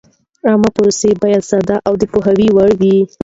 عامه 0.47 0.69
پروسې 0.77 1.09
باید 1.21 1.43
ساده 1.49 1.75
او 1.87 1.93
د 2.01 2.03
پوهېدو 2.11 2.47
وړ 2.55 2.69
وي. 2.79 2.97